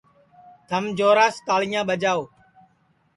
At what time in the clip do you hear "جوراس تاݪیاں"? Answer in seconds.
0.97-1.83